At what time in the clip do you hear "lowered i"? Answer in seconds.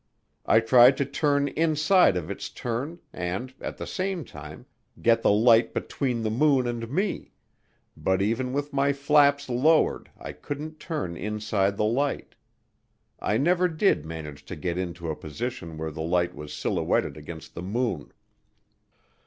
9.47-10.31